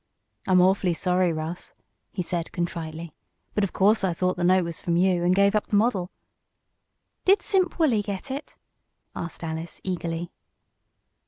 [0.47, 1.75] "I'm awfully sorry, Russ,"
[2.11, 3.13] he said, contritely.
[3.53, 6.09] "But of course I thought the note was from you, and gave up the model."
[7.23, 8.55] "Did Simp Wolley get it?"
[9.15, 10.31] asked Alice, eagerly.